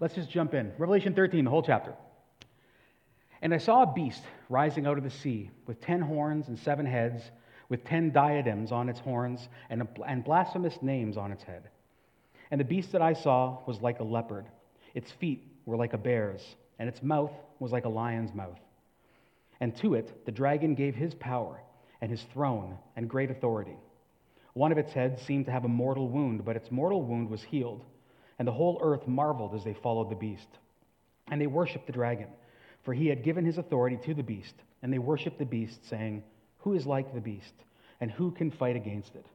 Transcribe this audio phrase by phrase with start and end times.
[0.00, 0.72] let's just jump in.
[0.78, 1.94] Revelation 13, the whole chapter.
[3.42, 6.86] And I saw a beast rising out of the sea with ten horns and seven
[6.86, 7.22] heads,
[7.68, 11.68] with ten diadems on its horns and, a, and blasphemous names on its head.
[12.50, 14.46] And the beast that I saw was like a leopard.
[14.94, 16.42] Its feet were like a bear's,
[16.78, 18.60] and its mouth was like a lion's mouth.
[19.60, 21.60] And to it the dragon gave his power
[22.00, 23.76] and his throne and great authority.
[24.52, 27.42] One of its heads seemed to have a mortal wound, but its mortal wound was
[27.42, 27.84] healed.
[28.38, 30.48] And the whole earth marveled as they followed the beast.
[31.30, 32.28] And they worshiped the dragon,
[32.84, 34.54] for he had given his authority to the beast.
[34.82, 36.22] And they worshiped the beast, saying,
[36.58, 37.54] Who is like the beast?
[38.00, 39.26] And who can fight against it?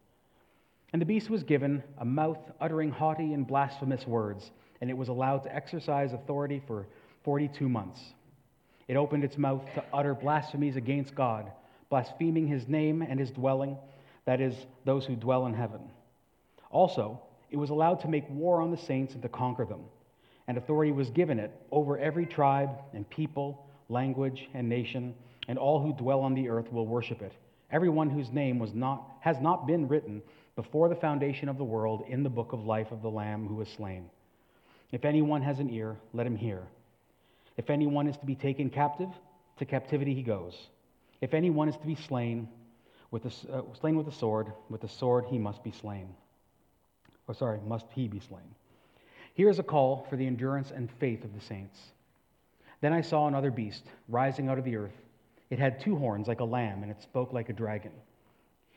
[0.94, 4.52] And the beast was given a mouth uttering haughty and blasphemous words,
[4.82, 6.86] and it was allowed to exercise authority for
[7.24, 8.00] 42 months.
[8.88, 11.50] It opened its mouth to utter blasphemies against God,
[11.90, 13.78] blaspheming his name and his dwelling,
[14.26, 14.56] that is,
[14.86, 15.82] those who dwell in heaven.
[16.70, 19.82] Also, it was allowed to make war on the saints and to conquer them,
[20.48, 25.14] and authority was given it over every tribe and people, language and nation,
[25.48, 27.34] and all who dwell on the earth will worship it.
[27.72, 30.22] Everyone whose name was not, has not been written
[30.56, 33.56] before the foundation of the world in the book of life of the Lamb who
[33.56, 34.10] was slain.
[34.92, 36.64] If anyone has an ear, let him hear.
[37.58, 39.10] If anyone is to be taken captive,
[39.60, 40.56] to captivity he goes.
[41.22, 42.48] If anyone is to be slain
[43.10, 46.08] with the, uh, slain with the sword, with the sword he must be slain.
[47.32, 48.56] Or sorry, must he be slain.
[49.36, 51.80] Here is a call for the endurance and faith of the saints.
[52.82, 55.02] Then I saw another beast rising out of the earth.
[55.50, 57.94] It had two horns like a lamb, and it spoke like a dragon.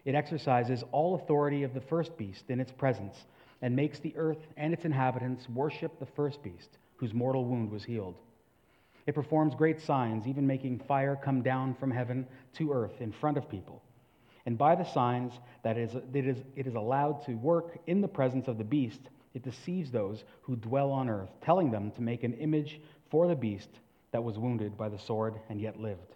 [0.05, 3.25] It exercises all authority of the first beast in its presence,
[3.61, 7.83] and makes the earth and its inhabitants worship the first beast, whose mortal wound was
[7.83, 8.15] healed.
[9.09, 13.37] It performs great signs, even making fire come down from heaven to earth in front
[13.37, 13.83] of people.
[14.47, 18.01] And by the signs that it is, it is, it is allowed to work in
[18.01, 19.01] the presence of the beast,
[19.33, 23.35] it deceives those who dwell on earth, telling them to make an image for the
[23.35, 23.71] beast
[24.13, 26.15] that was wounded by the sword and yet lived.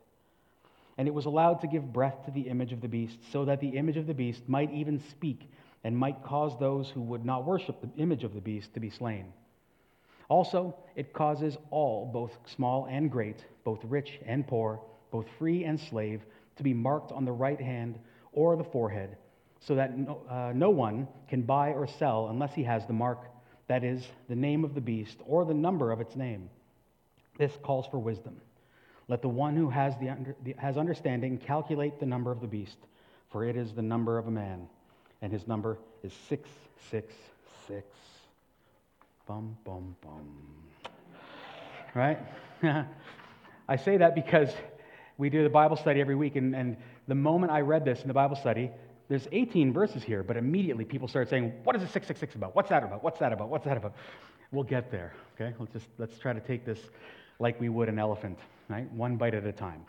[0.99, 3.61] And it was allowed to give breath to the image of the beast, so that
[3.61, 5.51] the image of the beast might even speak
[5.85, 8.91] and might cause those who would not worship the image of the beast to be
[8.91, 9.33] slain.
[10.29, 15.81] Also, it causes all, both small and great, both rich and poor, both free and
[15.81, 16.23] slave,
[16.57, 17.99] to be marked on the right hand
[18.39, 19.17] or the forehead,
[19.59, 23.19] so that no, uh, no one can buy or sell unless he has the mark,
[23.67, 26.49] that is, the name of the beast or the number of its name.
[27.37, 28.41] This calls for wisdom.
[29.09, 32.47] Let the one who has, the, under, the, has understanding calculate the number of the
[32.47, 32.77] beast,
[33.29, 34.69] for it is the number of a man,
[35.21, 37.93] and his number is 666.
[39.27, 40.29] Bum, bum, bum.
[41.93, 42.19] Right?
[43.69, 44.51] I say that because
[45.17, 46.77] we do the Bible study every week, and, and
[47.09, 48.71] the moment I read this in the Bible study,
[49.09, 52.55] there's 18 verses here, but immediately people start saying, What is the 666 about?
[52.55, 53.03] What's that about?
[53.03, 53.49] What's that about?
[53.49, 53.95] What's that about?
[54.53, 55.55] We'll get there, okay?
[55.59, 56.79] Let's just let's try to take this
[57.39, 58.39] like we would an elephant,
[58.69, 58.91] right?
[58.93, 59.83] One bite at a time.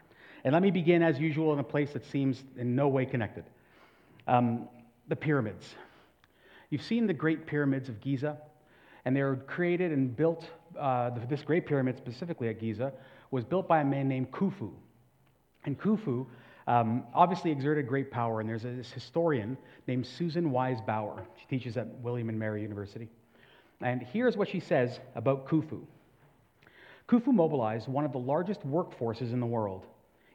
[0.43, 3.43] And let me begin, as usual, in a place that seems in no way connected
[4.27, 4.69] um,
[5.07, 5.75] the pyramids.
[6.69, 8.37] You've seen the Great Pyramids of Giza.
[9.05, 10.45] And they were created and built,
[10.79, 12.93] uh, this great pyramid specifically at Giza
[13.31, 14.71] was built by a man named Khufu.
[15.65, 16.27] And Khufu
[16.69, 18.39] um, obviously exerted great power.
[18.39, 19.57] And there's this historian
[19.87, 21.25] named Susan Wise Bauer.
[21.41, 23.09] She teaches at William and Mary University.
[23.81, 25.81] And here's what she says about Khufu
[27.07, 29.87] Khufu mobilized one of the largest workforces in the world.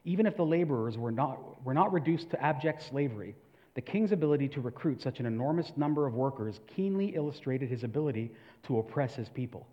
[0.04, 3.36] Even if the laborers were not, were not reduced to abject slavery,
[3.74, 8.32] the king's ability to recruit such an enormous number of workers keenly illustrated his ability
[8.64, 9.68] to oppress his people.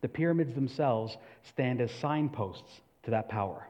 [0.00, 3.68] The pyramids themselves stand as signposts to that power.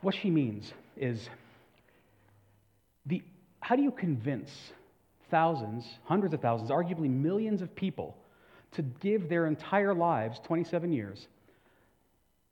[0.00, 1.28] What she means is
[3.06, 3.22] the,
[3.60, 4.50] how do you convince
[5.30, 8.16] thousands, hundreds of thousands, arguably millions of people
[8.72, 11.28] to give their entire lives, 27 years,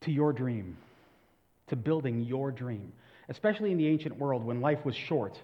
[0.01, 0.77] to your dream,
[1.69, 2.93] to building your dream?
[3.29, 5.39] Especially in the ancient world when life was short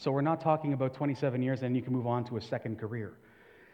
[0.00, 2.78] so we're not talking about 27 years and you can move on to a second
[2.78, 3.12] career.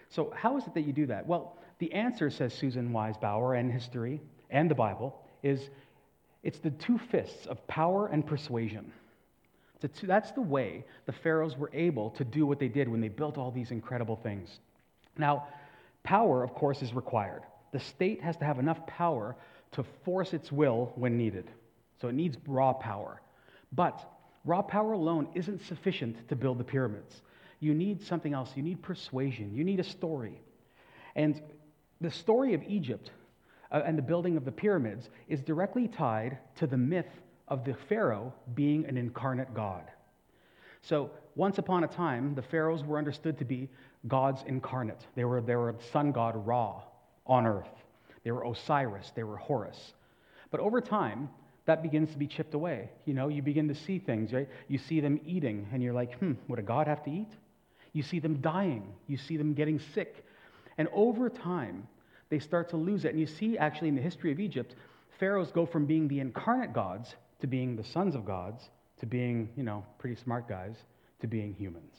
[0.09, 1.25] So, how is it that you do that?
[1.25, 4.21] Well, the answer, says Susan Wise Bauer, and history
[4.51, 5.71] and the Bible, is
[6.47, 8.93] it's the two fists of power and persuasion.
[10.03, 13.37] That's the way the pharaohs were able to do what they did when they built
[13.37, 14.61] all these incredible things.
[15.19, 15.49] Now,
[16.03, 17.43] power, of course, is required.
[17.73, 19.37] The state has to have enough power
[19.73, 21.51] to force its will when needed.
[22.01, 23.21] So it needs raw power.
[23.73, 24.01] But
[24.47, 27.21] Raw power alone isn't sufficient to build the pyramids.
[27.59, 28.53] You need something else.
[28.55, 29.53] You need persuasion.
[29.55, 30.41] You need a story.
[31.17, 31.43] And
[32.01, 33.11] the story of Egypt
[33.77, 37.11] uh, and the building of the pyramids is directly tied to the myth
[37.49, 39.85] of the Pharaoh being an incarnate God.
[40.81, 43.69] So, once upon a time, the pharaohs were understood to be
[44.09, 45.05] gods incarnate.
[45.15, 46.81] They were, they were sun god Ra.
[47.27, 47.69] on earth.
[48.25, 49.93] They were Osiris, they were Horus.
[50.51, 51.29] But over time,
[51.67, 52.89] that begins to be chipped away.
[53.05, 54.49] You know, you begin to see things, right?
[54.69, 57.33] You see them eating, and you're like, hmm, would a god have to eat?
[57.93, 60.25] You see them dying, you see them getting sick.
[60.79, 61.89] And over time,
[62.29, 63.11] they start to lose it.
[63.11, 64.75] And you see, actually, in the history of Egypt,
[65.19, 68.71] pharaohs go from being the incarnate gods to being the sons of gods
[69.01, 70.77] to being, you know, pretty smart guys
[71.21, 71.95] to being humans.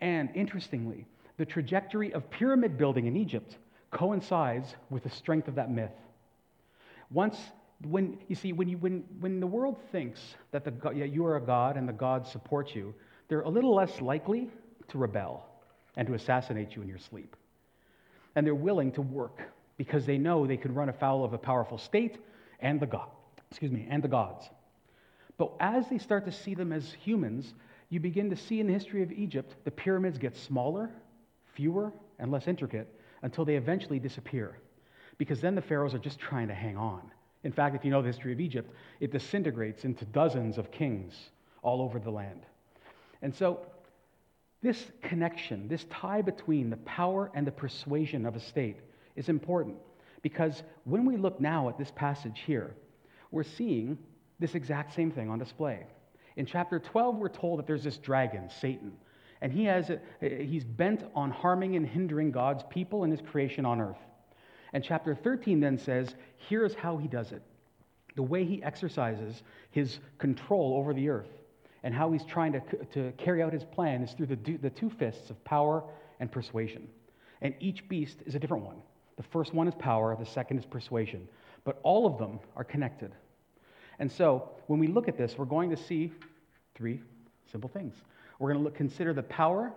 [0.00, 1.06] And interestingly,
[1.36, 3.56] the trajectory of pyramid building in Egypt
[3.90, 5.92] coincides with the strength of that myth.
[7.10, 7.38] Once,
[7.86, 11.36] when you see, when, you, when, when the world thinks that the, yeah, you are
[11.36, 12.94] a god and the gods support you,
[13.28, 14.50] they're a little less likely
[14.88, 15.46] to rebel
[15.96, 17.36] and to assassinate you in your sleep.
[18.34, 19.40] And they're willing to work
[19.76, 22.18] because they know they can run afoul of a powerful state
[22.60, 23.08] and the god,
[23.50, 24.48] excuse me, and the gods.
[25.36, 27.54] But as they start to see them as humans,
[27.88, 30.90] you begin to see in the history of Egypt the pyramids get smaller,
[31.54, 32.88] fewer, and less intricate
[33.22, 34.58] until they eventually disappear.
[35.18, 37.02] Because then the pharaohs are just trying to hang on.
[37.44, 41.30] In fact, if you know the history of Egypt, it disintegrates into dozens of kings
[41.62, 42.46] all over the land.
[43.22, 43.60] And so,
[44.64, 48.78] this connection, this tie between the power and the persuasion of a state
[49.14, 49.76] is important
[50.22, 52.74] because when we look now at this passage here,
[53.30, 53.98] we're seeing
[54.40, 55.86] this exact same thing on display.
[56.36, 58.92] In chapter 12, we're told that there's this dragon, Satan,
[59.42, 63.66] and he has a, he's bent on harming and hindering God's people and his creation
[63.66, 64.00] on earth.
[64.72, 66.14] And chapter 13 then says,
[66.48, 67.42] here's how he does it
[68.16, 71.28] the way he exercises his control over the earth
[71.84, 72.60] and how he's trying to,
[72.92, 75.84] to carry out his plan is through the, the two fists of power
[76.18, 76.88] and persuasion.
[77.42, 78.78] And each beast is a different one.
[79.16, 81.28] The first one is power, the second is persuasion.
[81.62, 83.12] But all of them are connected.
[83.98, 86.10] And so, when we look at this, we're going to see
[86.74, 87.00] three
[87.52, 87.94] simple things.
[88.38, 89.72] We're going to look, consider the power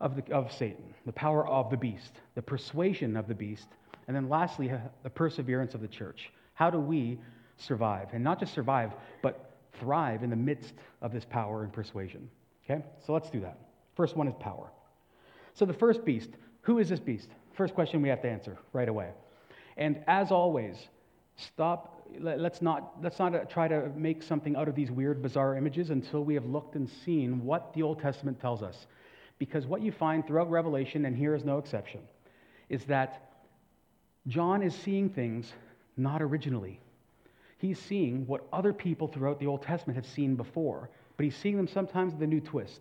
[0.00, 3.66] of, the, of Satan, the power of the beast, the persuasion of the beast,
[4.06, 4.70] and then lastly,
[5.02, 6.30] the perseverance of the church.
[6.54, 7.18] How do we
[7.56, 8.08] survive?
[8.12, 8.92] And not just survive,
[9.22, 9.47] but
[9.78, 12.28] thrive in the midst of this power and persuasion.
[12.64, 12.82] Okay?
[13.06, 13.58] So let's do that.
[13.94, 14.70] First one is power.
[15.54, 16.30] So the first beast,
[16.62, 17.28] who is this beast?
[17.54, 19.10] First question we have to answer right away.
[19.76, 20.76] And as always,
[21.36, 25.56] stop let's not, let's not uh, try to make something out of these weird, bizarre
[25.56, 28.86] images until we have looked and seen what the Old Testament tells us.
[29.38, 32.00] Because what you find throughout Revelation, and here is no exception,
[32.68, 33.30] is that
[34.26, 35.52] John is seeing things
[35.96, 36.80] not originally.
[37.58, 41.56] He's seeing what other people throughout the Old Testament have seen before, but he's seeing
[41.56, 42.80] them sometimes with a new twist.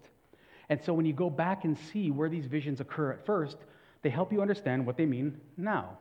[0.69, 3.57] And so when you go back and see where these visions occur at first,
[4.03, 5.97] they help you understand what they mean now.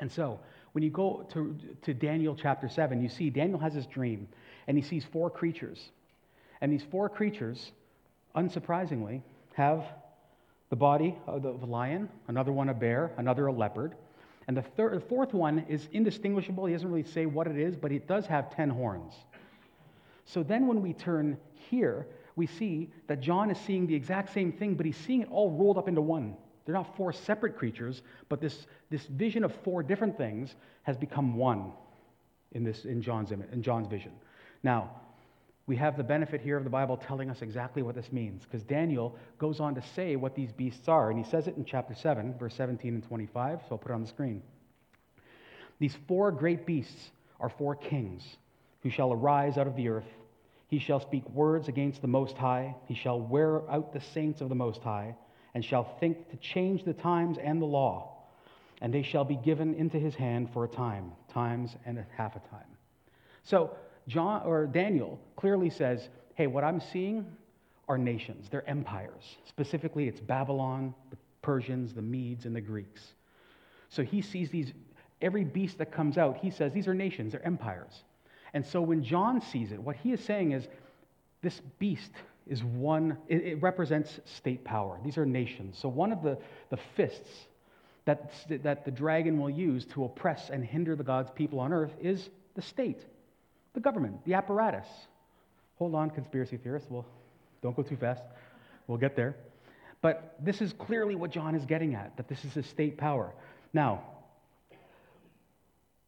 [0.00, 0.40] And so,
[0.72, 4.26] when you go to, to Daniel chapter 7, you see Daniel has this dream,
[4.66, 5.90] and he sees four creatures.
[6.60, 7.72] And these four creatures,
[8.34, 9.22] unsurprisingly,
[9.54, 9.84] have
[10.70, 13.94] the body of the lion, another one a bear, another a leopard.
[14.48, 16.66] And the, third, the fourth one is indistinguishable.
[16.66, 19.14] He doesn't really say what it is, but it does have 10 horns.
[20.24, 22.06] So then when we turn here,
[22.36, 25.50] we see that John is seeing the exact same thing, but he's seeing it all
[25.50, 26.36] rolled up into one.
[26.64, 30.54] They're not four separate creatures, but this, this vision of four different things
[30.84, 31.72] has become one
[32.52, 34.12] in, this, in, John's, in John's vision.
[34.62, 34.90] Now,
[35.66, 38.64] we have the benefit here of the Bible telling us exactly what this means, because
[38.64, 41.94] Daniel goes on to say what these beasts are, and he says it in chapter
[41.94, 44.42] 7, verse 17 and 25, so I'll put it on the screen.
[45.78, 47.10] These four great beasts
[47.40, 48.22] are four kings
[48.82, 50.08] who shall arise out of the earth.
[50.68, 52.74] He shall speak words against the Most High.
[52.86, 55.16] He shall wear out the saints of the Most High
[55.54, 58.16] and shall think to change the times and the law,
[58.80, 62.34] and they shall be given into his hand for a time, times and a half
[62.36, 62.66] a time.
[63.44, 63.76] So
[64.08, 67.26] John or Daniel clearly says, hey, what I'm seeing
[67.88, 69.36] are nations, they're empires.
[69.44, 73.02] Specifically, it's Babylon, the Persians, the Medes, and the Greeks.
[73.88, 74.72] So he sees these,
[75.20, 78.04] every beast that comes out, he says, these are nations, they're empires.
[78.54, 80.68] And so when John sees it, what he is saying is,
[81.42, 82.12] this beast
[82.46, 84.98] is one, it, represents state power.
[85.04, 85.76] These are nations.
[85.78, 86.38] So one of the,
[86.70, 87.46] the fists
[88.04, 88.32] that,
[88.62, 92.30] that the dragon will use to oppress and hinder the God's people on earth is
[92.54, 93.04] the state,
[93.74, 94.86] the government, the apparatus.
[95.76, 96.90] Hold on, conspiracy theorists.
[96.90, 97.06] Well,
[97.62, 98.22] don't go too fast.
[98.86, 99.36] We'll get there.
[100.00, 103.32] But this is clearly what John is getting at, that this is a state power.
[103.72, 104.02] Now,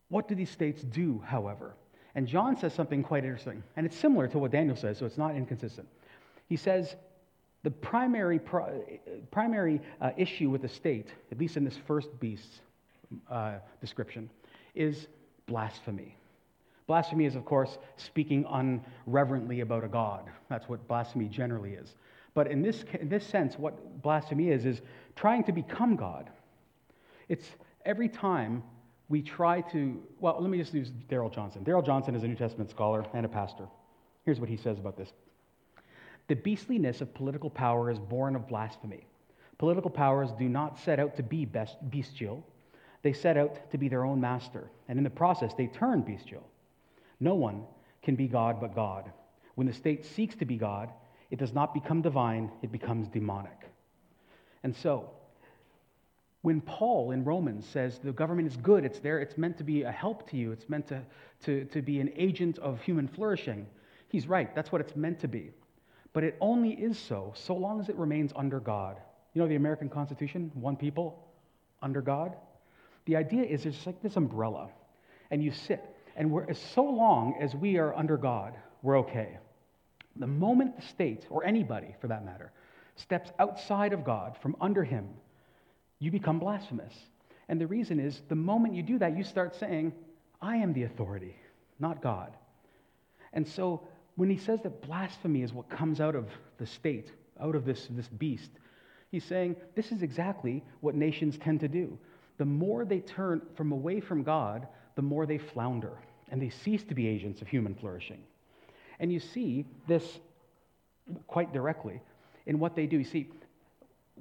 [0.09, 1.75] what do these states do, however?
[2.14, 5.18] And John says something quite interesting, and it's similar to what Daniel says, so it's
[5.18, 5.88] not inconsistent.
[6.49, 6.94] He says
[7.62, 8.38] the primary,
[9.30, 12.61] primary uh, issue with the state, at least in this first beast's
[13.30, 14.28] uh, description,
[14.75, 15.06] is
[15.47, 16.16] blasphemy.
[16.87, 20.29] Blasphemy is, of course, speaking unreverently about a god.
[20.49, 21.95] That's what blasphemy generally is.
[22.35, 24.83] But in this, in this sense, what blasphemy is, is
[25.17, 26.31] trying to become God.
[27.29, 27.47] It's
[27.87, 28.62] every time
[29.09, 31.62] we try to, well, let me just use Darrell Johnson.
[31.62, 33.67] Darrell Johnson is a New Testament scholar and a pastor.
[34.25, 35.12] Here's what he says about this
[36.29, 39.07] The beastliness of political power is born of blasphemy.
[39.57, 42.45] Political powers do not set out to be best, bestial,
[43.03, 44.69] they set out to be their own master.
[44.88, 46.43] And in the process, they turn bestial.
[47.21, 47.64] No one
[48.02, 49.11] can be God but God.
[49.54, 50.90] When the state seeks to be God,
[51.30, 53.59] it does not become divine, it becomes demonic.
[54.62, 55.11] And so,
[56.42, 59.83] when Paul in Romans says the government is good, it's there, it's meant to be
[59.83, 61.02] a help to you, it's meant to,
[61.44, 63.66] to, to be an agent of human flourishing,
[64.09, 64.54] he's right.
[64.54, 65.52] That's what it's meant to be.
[66.12, 68.99] But it only is so so long as it remains under God.
[69.33, 71.26] You know the American Constitution, one people
[71.83, 72.37] under God?
[73.06, 74.71] The idea is there's like this umbrella,
[75.30, 79.38] and you sit, and we're, so long as we are under God, we're okay.
[80.16, 82.52] The moment the state, or anybody for that matter,
[82.97, 85.09] steps outside of God, from under Him,
[85.99, 86.94] you become blasphemous.
[87.49, 89.92] And the reason is the moment you do that, you start saying,
[90.40, 91.37] I am the authority,
[91.78, 92.37] not God.
[93.33, 96.28] And so when he says that blasphemy is what comes out of
[96.59, 98.50] the state, out of this, this beast,
[99.11, 101.99] he's saying this is exactly what nations tend to do.
[102.38, 105.99] The more they turn from away from God, the more they flounder
[106.31, 108.19] and they cease to be agents of human flourishing.
[108.99, 110.19] And you see this
[111.26, 112.00] quite directly
[112.47, 112.99] in what they do.
[112.99, 113.31] You see,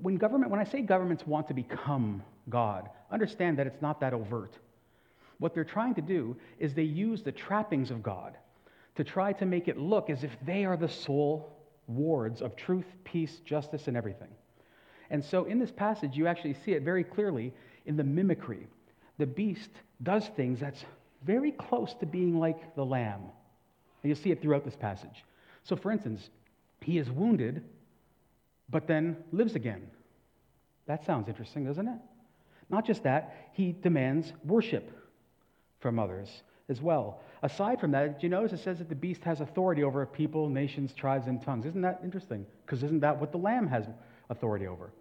[0.01, 4.13] when government, when I say governments want to become God, understand that it's not that
[4.13, 4.57] overt.
[5.39, 8.37] What they're trying to do is they use the trappings of God
[8.95, 11.51] to try to make it look as if they are the sole
[11.87, 14.29] wards of truth, peace, justice, and everything.
[15.09, 17.53] And so in this passage, you actually see it very clearly
[17.85, 18.67] in the mimicry.
[19.17, 19.69] The beast
[20.01, 20.83] does things that's
[21.25, 23.21] very close to being like the lamb.
[23.21, 25.23] And you'll see it throughout this passage.
[25.63, 26.29] So, for instance,
[26.81, 27.63] he is wounded
[28.69, 29.83] but then lives again.
[30.87, 31.99] That sounds interesting, doesn't it?
[32.69, 34.91] Not just that, he demands worship
[35.79, 36.29] from others
[36.69, 37.21] as well.
[37.43, 40.49] Aside from that, do you notice it says that the beast has authority over people,
[40.49, 41.65] nations, tribes, and tongues?
[41.65, 42.45] Isn't that interesting?
[42.65, 43.85] Because isn't that what the lamb has
[44.29, 44.91] authority over?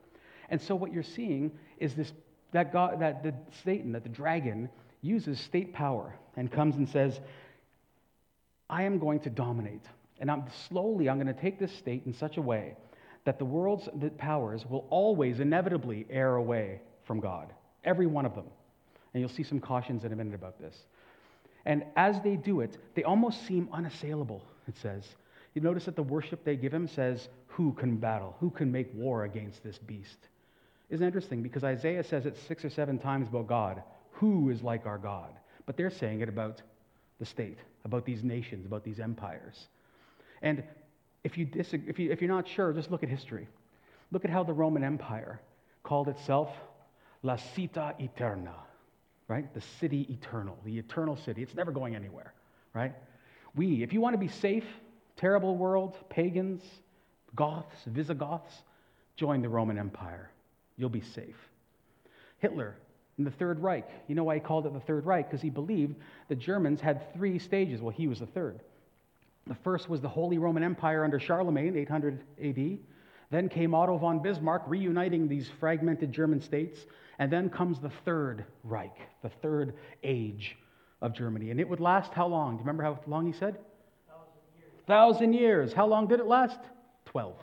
[0.50, 2.12] And so what you're seeing is this
[2.52, 4.68] that God that the Satan, that the dragon,
[5.00, 7.18] uses state power and comes and says,
[8.70, 9.84] I am going to dominate.
[10.20, 12.76] And I'm slowly I'm going to take this state in such a way
[13.24, 17.52] that the world's powers will always inevitably err away from God,
[17.84, 18.46] every one of them.
[19.12, 20.76] And you'll see some cautions in a minute about this.
[21.64, 25.04] And as they do it, they almost seem unassailable, it says.
[25.54, 28.36] You notice that the worship they give him says, Who can battle?
[28.40, 30.16] Who can make war against this beast?
[30.90, 31.42] Isn't interesting?
[31.42, 33.82] Because Isaiah says it six or seven times about God.
[34.12, 35.30] Who is like our God?
[35.66, 36.62] But they're saying it about
[37.18, 39.68] the state, about these nations, about these empires.
[40.42, 40.62] And
[41.24, 43.48] if, you disagree, if, you, if you're not sure, just look at history.
[44.10, 45.40] Look at how the Roman Empire
[45.82, 46.50] called itself
[47.22, 48.54] La Cita Eterna,
[49.28, 49.52] right?
[49.54, 51.42] The city eternal, the eternal city.
[51.42, 52.34] It's never going anywhere,
[52.74, 52.92] right?
[53.54, 54.66] We, if you want to be safe,
[55.16, 56.62] terrible world, pagans,
[57.34, 58.62] Goths, Visigoths,
[59.16, 60.30] join the Roman Empire.
[60.76, 61.36] You'll be safe.
[62.38, 62.76] Hitler
[63.18, 65.28] in the Third Reich, you know why he called it the Third Reich?
[65.28, 65.96] Because he believed
[66.28, 67.80] the Germans had three stages.
[67.80, 68.60] Well, he was the third.
[69.46, 72.78] The first was the Holy Roman Empire under Charlemagne, 800 AD.
[73.30, 76.80] Then came Otto von Bismarck, reuniting these fragmented German states.
[77.18, 80.56] And then comes the Third Reich, the third age
[81.00, 81.50] of Germany.
[81.50, 82.52] And it would last how long?
[82.52, 83.58] Do you remember how long he said?
[84.08, 84.72] Thousand years.
[84.86, 85.72] Thousand years.
[85.72, 86.58] How long did it last?
[87.04, 87.36] Twelve.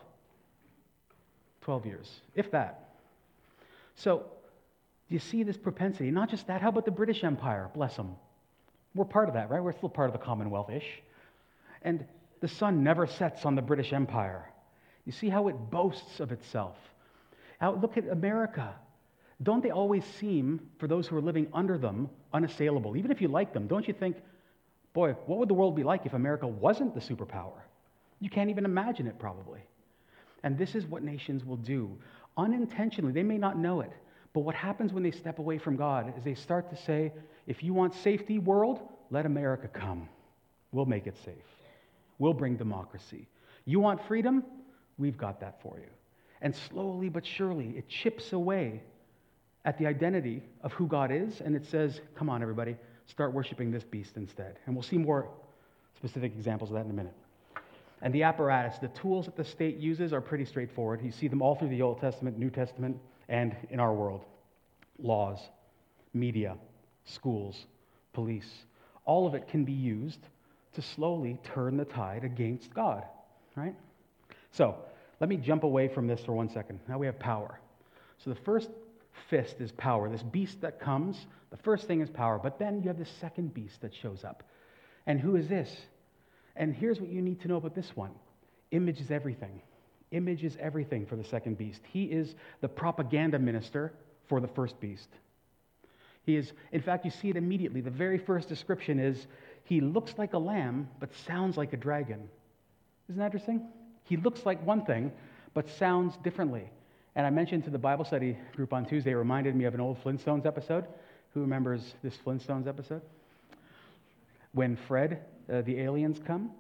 [1.62, 2.88] Twelve years, if that.
[3.99, 4.23] So,
[5.09, 6.09] do you see this propensity?
[6.09, 7.69] Not just that, how about the British Empire?
[7.73, 8.15] Bless them.
[8.95, 9.61] We're part of that, right?
[9.61, 11.01] We're still part of the Commonwealth ish.
[11.81, 12.05] And
[12.39, 14.49] the sun never sets on the British Empire.
[15.05, 16.77] You see how it boasts of itself.
[17.59, 18.73] How, look at America.
[19.43, 22.95] Don't they always seem, for those who are living under them, unassailable?
[22.95, 24.15] Even if you like them, don't you think,
[24.93, 27.59] boy, what would the world be like if America wasn't the superpower?
[28.21, 29.59] You can't even imagine it, probably.
[30.43, 31.97] And this is what nations will do.
[32.38, 33.91] Unintentionally, they may not know it,
[34.33, 37.12] but what happens when they step away from God is they start to say,
[37.48, 40.07] if you want safety, world, let America come.
[40.71, 41.36] We'll make it safe.
[42.19, 43.27] We'll bring democracy.
[43.65, 44.43] You want freedom?
[44.98, 45.89] We've got that for you.
[46.41, 48.81] And slowly but surely, it chips away
[49.65, 53.71] at the identity of who God is, and it says, come on, everybody, start worshiping
[53.71, 54.57] this beast instead.
[54.65, 55.29] And we'll see more
[55.98, 57.15] specific examples of that in a minute.
[58.01, 61.01] And the apparatus, the tools that the state uses are pretty straightforward.
[61.03, 64.25] You see them all through the Old Testament, New Testament, and in our world
[65.01, 65.39] laws,
[66.13, 66.57] media,
[67.05, 67.65] schools,
[68.13, 68.49] police.
[69.05, 70.19] All of it can be used
[70.73, 73.03] to slowly turn the tide against God,
[73.55, 73.75] right?
[74.51, 74.75] So
[75.19, 76.79] let me jump away from this for one second.
[76.87, 77.59] Now we have power.
[78.17, 78.69] So the first
[79.29, 80.09] fist is power.
[80.09, 83.53] This beast that comes, the first thing is power, but then you have the second
[83.53, 84.43] beast that shows up.
[85.05, 85.75] And who is this?
[86.59, 88.11] And here's what you need to know about this one
[88.71, 89.61] image is everything.
[90.11, 91.81] Image is everything for the second beast.
[91.91, 93.93] He is the propaganda minister
[94.27, 95.09] for the first beast.
[96.23, 97.81] He is, in fact, you see it immediately.
[97.81, 99.27] The very first description is
[99.63, 102.29] he looks like a lamb, but sounds like a dragon.
[103.07, 103.67] Isn't that interesting?
[104.03, 105.11] He looks like one thing,
[105.53, 106.69] but sounds differently.
[107.15, 110.03] And I mentioned to the Bible study group on Tuesday, reminded me of an old
[110.03, 110.85] Flintstones episode.
[111.33, 113.01] Who remembers this Flintstones episode?
[114.53, 116.51] When Fred, uh, the aliens come,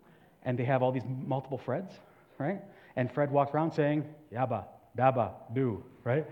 [0.43, 1.91] and they have all these multiple Freds,
[2.37, 2.61] right?
[2.95, 4.65] And Fred walks around saying, Yabba,
[4.97, 6.25] Dabba, Doo, right?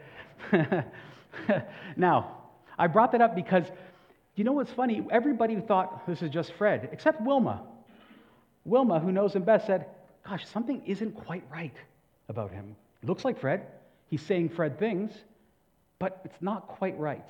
[1.97, 2.37] now,
[2.77, 3.65] I brought that up because
[4.35, 5.05] you know what's funny?
[5.09, 7.63] Everybody thought this is just Fred, except Wilma.
[8.65, 9.87] Wilma, who knows him best, said,
[10.27, 11.73] Gosh, something isn't quite right
[12.29, 12.75] about him.
[13.01, 13.65] Looks like Fred.
[14.09, 15.11] He's saying Fred things,
[15.99, 17.25] but it's not quite right.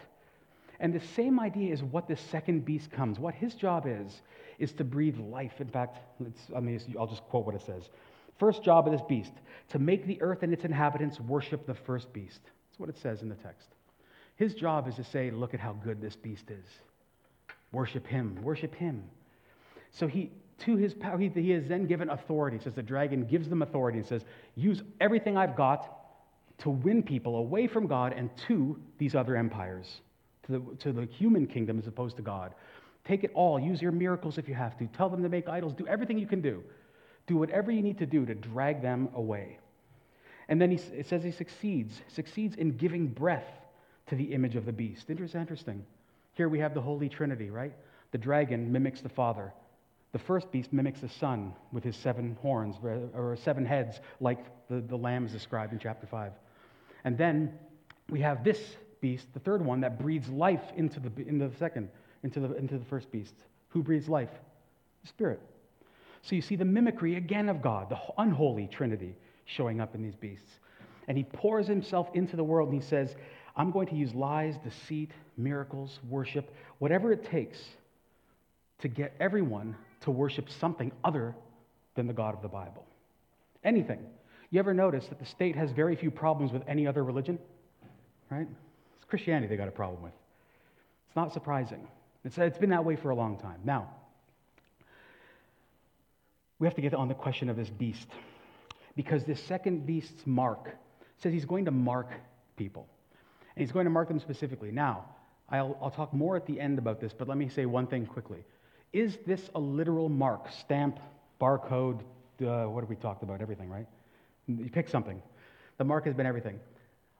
[0.79, 3.19] And the same idea is what this second beast comes.
[3.19, 4.21] What his job is,
[4.59, 5.59] is to breathe life.
[5.59, 5.97] In fact,
[6.55, 7.89] I mean, I'll just quote what it says.
[8.39, 9.33] First job of this beast,
[9.69, 12.41] to make the earth and its inhabitants worship the first beast.
[12.43, 13.69] That's what it says in the text.
[14.35, 16.65] His job is to say, look at how good this beast is.
[17.71, 19.03] Worship him, worship him.
[19.91, 22.57] So he, to his power, he, he is then given authority.
[22.57, 24.23] It says the dragon gives them authority and says,
[24.55, 25.91] use everything I've got
[26.59, 30.01] to win people away from God and to these other empires,
[30.47, 32.53] to the, to the human kingdom as opposed to God.
[33.05, 33.59] Take it all.
[33.59, 34.87] Use your miracles if you have to.
[34.87, 35.73] Tell them to make idols.
[35.73, 36.63] Do everything you can do.
[37.25, 39.59] Do whatever you need to do to drag them away.
[40.49, 43.47] And then he, it says he succeeds, succeeds in giving breath
[44.07, 45.09] to the image of the beast.
[45.09, 45.85] Interesting.
[46.33, 47.73] Here we have the Holy Trinity, right?
[48.11, 49.53] The dragon mimics the Father.
[50.13, 54.39] The first beast mimics the Son with his seven horns, or seven heads, like
[54.69, 56.31] the, the lamb is described in chapter 5.
[57.03, 57.53] And then
[58.09, 58.59] we have this
[59.01, 61.89] beast, the third one, that breathes life into the, into the second,
[62.23, 63.33] into the, into the first beast.
[63.69, 64.29] Who breathes life?
[65.01, 65.41] The Spirit.
[66.21, 70.15] So you see the mimicry again of God, the unholy Trinity, showing up in these
[70.15, 70.59] beasts.
[71.07, 73.15] And he pours himself into the world and he says,
[73.55, 77.57] I'm going to use lies, deceit, miracles, worship, whatever it takes
[78.79, 81.35] to get everyone to worship something other
[81.95, 82.85] than the God of the Bible.
[83.63, 83.99] Anything.
[84.49, 87.39] You ever notice that the state has very few problems with any other religion?
[88.29, 88.47] Right?
[89.07, 90.13] Christianity they got a problem with.
[91.07, 91.87] It's not surprising.
[92.25, 93.59] It's, it's been that way for a long time.
[93.63, 93.89] Now,
[96.59, 98.07] we have to get on the question of this beast.
[98.95, 100.75] Because this second beast's mark
[101.19, 102.09] says he's going to mark
[102.57, 102.87] people.
[103.55, 104.71] And he's going to mark them specifically.
[104.71, 105.05] Now,
[105.49, 108.05] I'll, I'll talk more at the end about this, but let me say one thing
[108.05, 108.43] quickly.
[108.93, 110.99] Is this a literal mark, stamp,
[111.39, 112.01] barcode?
[112.41, 113.41] Uh, what have we talked about?
[113.41, 113.85] Everything, right?
[114.47, 115.21] You pick something.
[115.77, 116.59] The mark has been everything.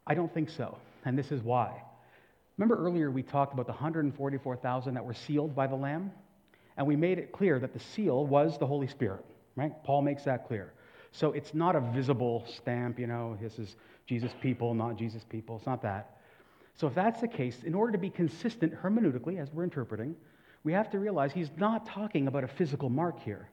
[0.05, 1.81] I don't think so, and this is why.
[2.57, 6.11] Remember earlier we talked about the 144,000 that were sealed by the Lamb?
[6.75, 9.23] And we made it clear that the seal was the Holy Spirit,
[9.55, 9.71] right?
[9.85, 10.73] Paul makes that clear.
[11.13, 15.55] So it's not a visible stamp, you know, this is Jesus people, not Jesus people.
[15.55, 16.17] It's not that.
[16.75, 20.15] So if that's the case, in order to be consistent hermeneutically, as we're interpreting,
[20.63, 23.47] we have to realize he's not talking about a physical mark here.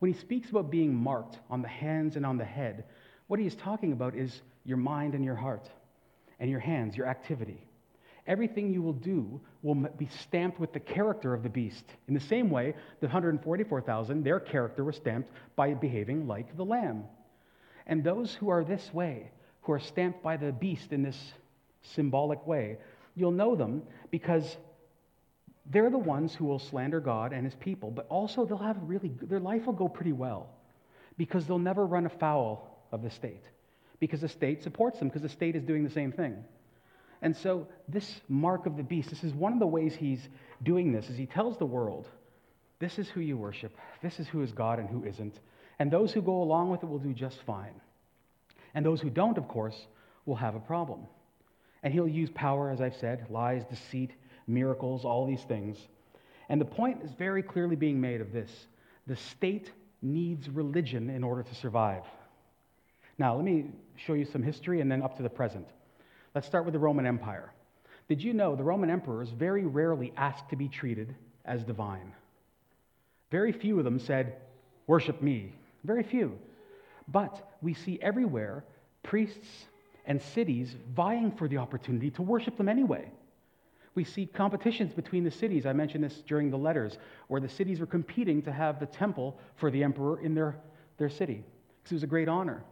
[0.00, 2.84] When he speaks about being marked on the hands and on the head,
[3.28, 5.70] what he is talking about is your mind and your heart,
[6.42, 7.64] and your hands, your activity.
[8.26, 11.84] Everything you will do will be stamped with the character of the beast.
[12.08, 17.04] In the same way, the 144,000, their character was stamped by behaving like the lamb.
[17.86, 19.30] And those who are this way,
[19.62, 21.32] who are stamped by the beast in this
[21.82, 22.76] symbolic way,
[23.14, 24.56] you'll know them because
[25.70, 29.12] they're the ones who will slander God and his people, but also they'll have really,
[29.22, 30.48] their life will go pretty well
[31.16, 33.44] because they'll never run afoul of the state
[34.02, 36.36] because the state supports them because the state is doing the same thing.
[37.22, 40.28] And so, this mark of the beast, this is one of the ways he's
[40.64, 42.08] doing this, is he tells the world,
[42.80, 45.38] this is who you worship, this is who is God and who isn't.
[45.78, 47.80] And those who go along with it will do just fine.
[48.74, 49.86] And those who don't, of course,
[50.26, 51.06] will have a problem.
[51.84, 54.10] And he'll use power, as I've said, lies, deceit,
[54.48, 55.78] miracles, all these things.
[56.48, 58.50] And the point is very clearly being made of this
[59.06, 59.70] the state
[60.02, 62.02] needs religion in order to survive.
[63.22, 65.68] Now, let me show you some history and then up to the present.
[66.34, 67.52] Let's start with the Roman Empire.
[68.08, 72.12] Did you know the Roman emperors very rarely asked to be treated as divine?
[73.30, 74.38] Very few of them said,
[74.88, 75.52] Worship me.
[75.84, 76.36] Very few.
[77.06, 78.64] But we see everywhere
[79.04, 79.66] priests
[80.04, 83.08] and cities vying for the opportunity to worship them anyway.
[83.94, 85.64] We see competitions between the cities.
[85.64, 89.38] I mentioned this during the letters, where the cities were competing to have the temple
[89.54, 90.56] for the emperor in their,
[90.98, 91.44] their city,
[91.84, 92.64] because it was a great honor.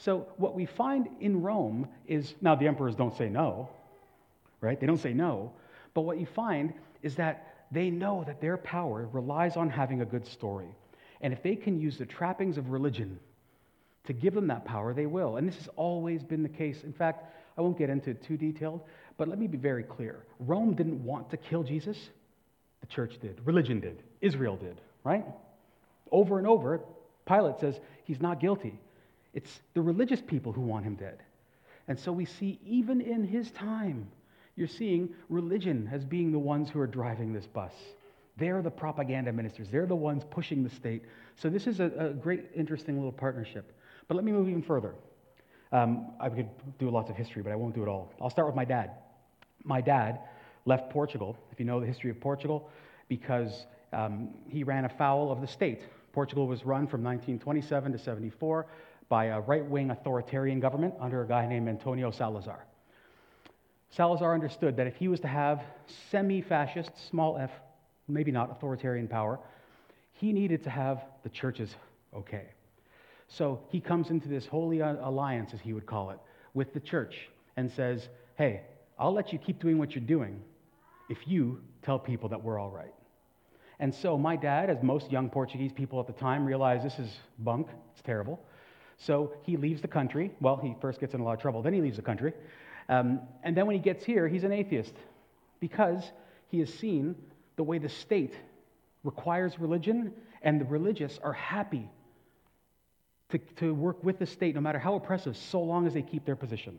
[0.00, 3.68] So, what we find in Rome is now the emperors don't say no,
[4.62, 4.80] right?
[4.80, 5.52] They don't say no.
[5.92, 10.06] But what you find is that they know that their power relies on having a
[10.06, 10.74] good story.
[11.20, 13.20] And if they can use the trappings of religion
[14.04, 15.36] to give them that power, they will.
[15.36, 16.82] And this has always been the case.
[16.82, 17.26] In fact,
[17.58, 18.80] I won't get into it too detailed,
[19.18, 20.24] but let me be very clear.
[20.38, 21.98] Rome didn't want to kill Jesus,
[22.80, 25.26] the church did, religion did, Israel did, right?
[26.10, 26.80] Over and over,
[27.26, 28.80] Pilate says he's not guilty.
[29.34, 31.22] It's the religious people who want him dead.
[31.88, 34.08] And so we see, even in his time,
[34.56, 37.72] you're seeing religion as being the ones who are driving this bus.
[38.36, 41.02] They're the propaganda ministers, they're the ones pushing the state.
[41.36, 43.72] So this is a, a great, interesting little partnership.
[44.08, 44.94] But let me move even further.
[45.72, 48.12] Um, I could do lots of history, but I won't do it all.
[48.20, 48.92] I'll start with my dad.
[49.62, 50.20] My dad
[50.64, 52.70] left Portugal, if you know the history of Portugal,
[53.08, 55.82] because um, he ran afoul of the state.
[56.12, 58.66] Portugal was run from 1927 to 74
[59.10, 62.64] by a right wing authoritarian government under a guy named Antonio Salazar.
[63.90, 65.60] Salazar understood that if he was to have
[66.10, 67.50] semi fascist, small f,
[68.08, 69.40] maybe not authoritarian power,
[70.12, 71.74] he needed to have the churches
[72.14, 72.46] okay.
[73.26, 76.18] So he comes into this holy alliance, as he would call it,
[76.54, 78.62] with the church and says, Hey,
[78.98, 80.40] I'll let you keep doing what you're doing
[81.08, 82.94] if you tell people that we're all right.
[83.80, 87.10] And so my dad, as most young Portuguese people at the time, realized this is
[87.38, 88.40] bunk, it's terrible.
[89.00, 90.30] So he leaves the country.
[90.40, 92.34] Well, he first gets in a lot of trouble, then he leaves the country.
[92.88, 94.94] Um, and then when he gets here, he's an atheist
[95.58, 96.04] because
[96.48, 97.16] he has seen
[97.56, 98.34] the way the state
[99.02, 101.88] requires religion, and the religious are happy
[103.30, 106.26] to, to work with the state, no matter how oppressive, so long as they keep
[106.26, 106.78] their position.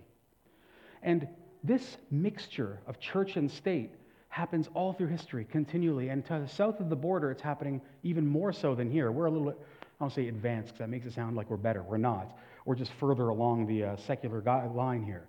[1.01, 1.27] And
[1.63, 3.91] this mixture of church and state
[4.29, 6.09] happens all through history continually.
[6.09, 9.11] And to the south of the border, it's happening even more so than here.
[9.11, 9.55] We're a little,
[10.01, 11.83] I don't say advanced because that makes it sound like we're better.
[11.83, 12.35] We're not.
[12.65, 14.41] We're just further along the uh, secular
[14.73, 15.27] line here.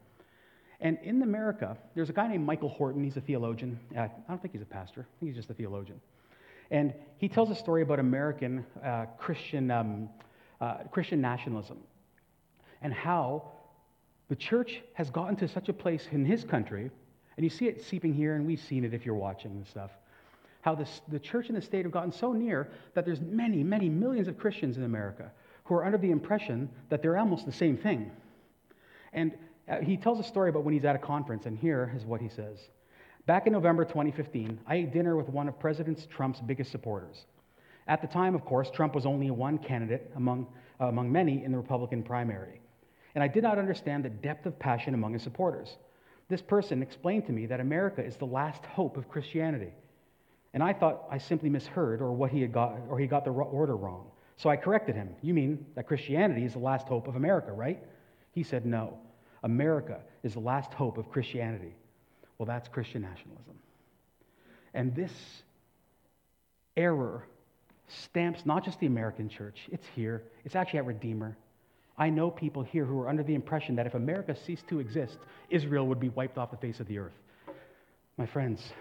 [0.80, 3.04] And in America, there's a guy named Michael Horton.
[3.04, 3.78] He's a theologian.
[3.94, 6.00] Uh, I don't think he's a pastor, I think he's just a theologian.
[6.70, 10.08] And he tells a story about American uh, Christian um,
[10.58, 11.76] uh, Christian nationalism
[12.80, 13.52] and how
[14.30, 16.90] the church has gotten to such a place in his country,
[17.36, 19.90] and you see it seeping here, and we've seen it if you're watching and stuff,
[20.62, 23.88] how this, the church and the state have gotten so near that there's many, many
[23.88, 25.30] millions of Christians in America
[25.64, 28.10] who are under the impression that they're almost the same thing.
[29.12, 29.32] And
[29.68, 32.20] uh, he tells a story about when he's at a conference, and here is what
[32.20, 32.58] he says.
[33.26, 37.26] Back in November 2015, I ate dinner with one of President Trump's biggest supporters.
[37.86, 40.46] At the time, of course, Trump was only one candidate among,
[40.80, 42.60] uh, among many in the Republican primary.
[43.14, 45.76] And I did not understand the depth of passion among his supporters.
[46.28, 49.72] This person explained to me that America is the last hope of Christianity.
[50.54, 53.30] And I thought I simply misheard or what he had got or he got the
[53.30, 54.06] order wrong.
[54.36, 55.10] So I corrected him.
[55.22, 57.82] You mean that Christianity is the last hope of America, right?
[58.32, 58.98] He said no.
[59.42, 61.74] America is the last hope of Christianity.
[62.38, 63.54] Well, that's Christian nationalism.
[64.74, 65.12] And this
[66.76, 67.24] error
[67.88, 71.36] stamps not just the American church, it's here, it's actually at Redeemer.
[71.98, 75.18] I know people here who are under the impression that if America ceased to exist,
[75.50, 77.12] Israel would be wiped off the face of the earth.
[78.16, 78.72] My friends,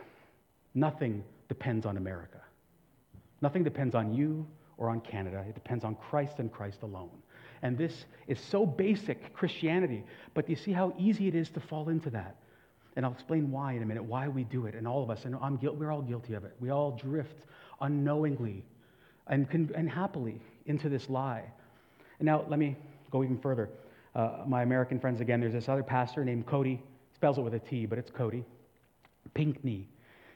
[0.74, 2.40] nothing depends on America.
[3.42, 5.44] Nothing depends on you or on Canada.
[5.50, 7.18] It depends on Christ and Christ alone.
[7.62, 11.90] And this is so basic Christianity, but you see how easy it is to fall
[11.90, 12.38] into that.
[12.96, 15.26] And I'll explain why in a minute, why we do it, and all of us,
[15.26, 16.56] and I'm, guilt, we're all guilty of it.
[16.62, 17.46] We all drift
[17.82, 18.64] unknowingly
[19.28, 21.44] and, and happily into this lie.
[22.20, 22.78] And now let me
[23.12, 23.70] go even further.
[24.16, 26.82] Uh, my American friends again, there's this other pastor named Cody,
[27.14, 28.46] spells it with a T, but it's Cody,
[29.34, 29.90] Pinckney.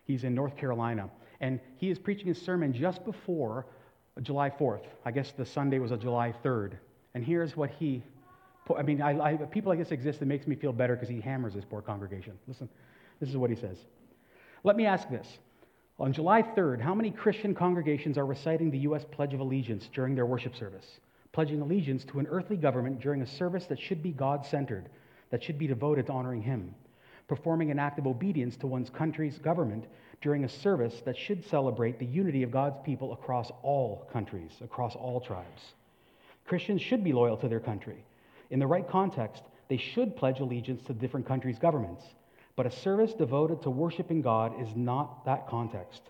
[0.06, 1.10] He's in North Carolina.
[1.42, 3.66] And he is preaching his sermon just before
[4.22, 4.84] July 4th.
[5.04, 6.74] I guess the Sunday was a July 3rd.
[7.14, 8.04] And here's what he,
[8.76, 10.22] I mean, I, I, people like this exist.
[10.22, 12.34] It makes me feel better because he hammers this poor congregation.
[12.48, 12.70] Listen,
[13.20, 13.78] this is what he says.
[14.64, 15.28] Let me ask this
[15.98, 19.06] on July 3rd, how many Christian congregations are reciting the U.S.
[19.12, 20.86] Pledge of Allegiance during their worship service?
[21.32, 24.90] Pledging allegiance to an earthly government during a service that should be God centered,
[25.32, 26.76] that should be devoted to honoring Him.
[27.28, 29.86] Performing an act of obedience to one's country's government
[30.22, 34.96] during a service that should celebrate the unity of God's people across all countries, across
[34.96, 35.74] all tribes.
[36.46, 38.04] Christians should be loyal to their country.
[38.52, 42.04] In the right context, they should pledge allegiance to different countries' governments.
[42.56, 46.02] But a service devoted to worshiping God is not that context.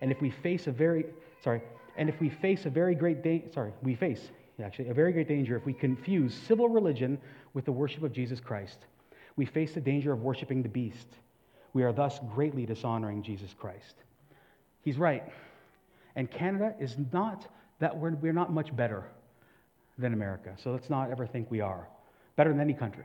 [0.00, 1.06] And if we face a very,
[1.42, 1.60] sorry,
[1.96, 4.30] and if we face a very great, da- sorry, we face
[4.62, 7.18] actually a very great danger if we confuse civil religion
[7.54, 8.78] with the worship of Jesus Christ.
[9.40, 11.06] We face the danger of worshiping the beast.
[11.72, 13.94] We are thus greatly dishonoring Jesus Christ.
[14.82, 15.24] He's right.
[16.14, 17.46] And Canada is not
[17.78, 19.02] that we're, we're not much better
[19.96, 20.54] than America.
[20.62, 21.88] So let's not ever think we are
[22.36, 23.04] better than any country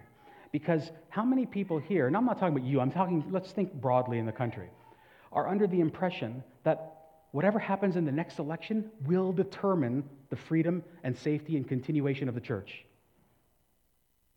[0.51, 3.71] Because how many people here, and I'm not talking about you, I'm talking, let's think
[3.71, 4.67] broadly in the country,
[5.31, 6.97] are under the impression that
[7.31, 12.35] whatever happens in the next election will determine the freedom and safety and continuation of
[12.35, 12.83] the church.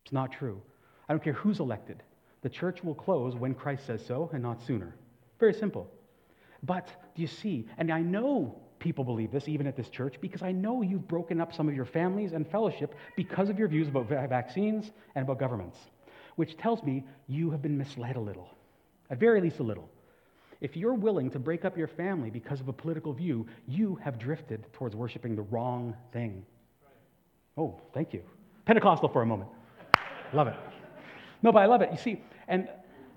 [0.05, 0.63] It's not true.
[1.09, 2.03] I don't care who's elected.
[2.43, 4.95] The church will close when Christ says so and not sooner.
[5.41, 5.91] Very simple.
[6.63, 7.67] But do you see?
[7.79, 11.41] And I know people believe this, even at this church, because I know you've broken
[11.41, 15.39] up some of your families and fellowship because of your views about vaccines and about
[15.39, 15.79] governments,
[16.37, 18.49] which tells me you have been misled a little,
[19.11, 19.89] at very least a little.
[20.61, 24.19] If you're willing to break up your family because of a political view, you have
[24.19, 26.45] drifted towards worshiping the wrong thing.
[27.57, 28.23] Oh, thank you.
[28.65, 29.51] Pentecostal for a moment.
[30.33, 30.55] love it.
[31.43, 31.91] No, but I love it.
[31.93, 32.69] You see, and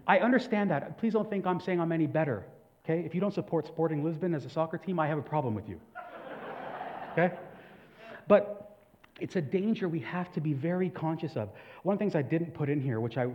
[0.08, 0.98] I understand that.
[0.98, 2.44] Please don't think I'm saying I'm any better.
[2.84, 3.02] Okay?
[3.06, 5.68] If you don't support Sporting Lisbon as a soccer team, I have a problem with
[5.70, 5.80] you.
[7.14, 7.34] Okay?
[8.28, 8.78] But
[9.20, 11.50] it's a danger we have to be very conscious of.
[11.84, 13.28] One of the things I didn't put in here, which I,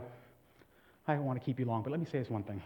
[1.07, 2.63] I don't want to keep you long, but let me say this one thing.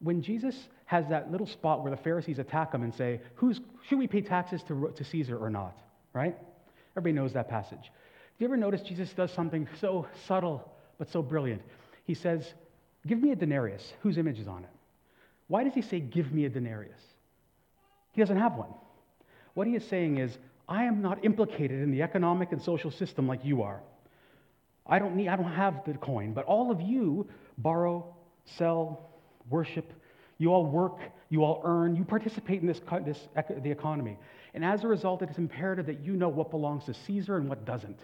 [0.00, 3.98] When Jesus has that little spot where the Pharisees attack him and say, Who's, Should
[3.98, 5.76] we pay taxes to, to Caesar or not?
[6.12, 6.36] Right?
[6.96, 7.82] Everybody knows that passage.
[7.82, 11.62] Do you ever notice Jesus does something so subtle but so brilliant?
[12.04, 12.54] He says,
[13.06, 13.92] Give me a denarius.
[14.02, 14.70] Whose image is on it?
[15.48, 17.00] Why does he say, Give me a denarius?
[18.12, 18.70] He doesn't have one.
[19.54, 20.36] What he is saying is,
[20.68, 23.80] I am not implicated in the economic and social system like you are.
[24.86, 27.28] I don't need, I don't have the coin, but all of you
[27.58, 29.10] borrow, sell,
[29.50, 29.92] worship.
[30.38, 33.18] You all work, you all earn, you participate in this, this
[33.62, 34.18] the economy.
[34.54, 37.48] And as a result, it is imperative that you know what belongs to Caesar and
[37.48, 38.00] what doesn't.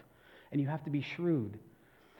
[0.50, 1.58] And you have to be shrewd.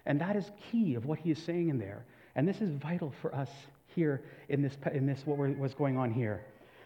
[0.06, 2.04] And that is key of what he is saying in there.
[2.34, 3.50] And this is vital for us
[3.94, 6.44] here in this, in this what was going on here.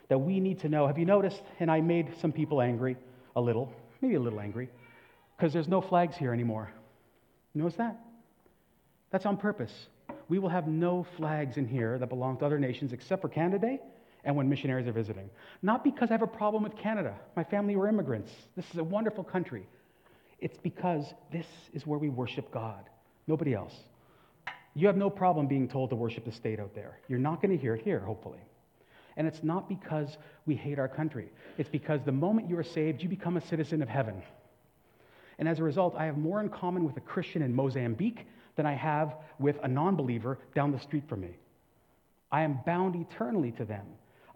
[0.08, 0.86] That we need to know.
[0.86, 1.42] Have you noticed?
[1.58, 2.96] And I made some people angry,
[3.34, 4.68] a little, maybe a little angry,
[5.36, 6.70] because there's no flags here anymore.
[7.54, 7.98] You notice that?
[9.10, 9.72] That's on purpose.
[10.28, 13.78] We will have no flags in here that belong to other nations except for Canada
[14.24, 15.30] and when missionaries are visiting.
[15.62, 17.14] Not because I have a problem with Canada.
[17.36, 18.30] My family were immigrants.
[18.56, 19.66] This is a wonderful country.
[20.40, 22.90] It's because this is where we worship God,
[23.26, 23.74] nobody else.
[24.74, 26.98] You have no problem being told to worship the state out there.
[27.08, 28.40] You're not going to hear it here, hopefully.
[29.16, 33.02] And it's not because we hate our country, it's because the moment you are saved,
[33.02, 34.22] you become a citizen of heaven.
[35.38, 38.66] And as a result, I have more in common with a Christian in Mozambique than
[38.66, 41.36] I have with a non believer down the street from me.
[42.32, 43.86] I am bound eternally to them.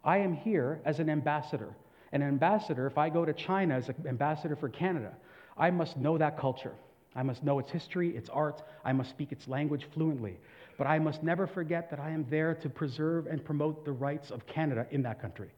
[0.04, 1.74] I am here as an ambassador.
[2.12, 5.12] An ambassador, if I go to China as an ambassador for Canada,
[5.56, 6.74] I must know that culture.
[7.14, 8.62] I must know its history, its art.
[8.84, 10.38] I must speak its language fluently.
[10.78, 14.30] But I must never forget that I am there to preserve and promote the rights
[14.30, 15.50] of Canada in that country.